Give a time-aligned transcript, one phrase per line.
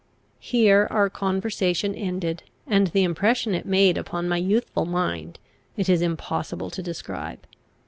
[0.39, 5.37] Here our conversation ended; and the impression it made upon my youthful mind
[5.77, 7.45] it is impossible to describe.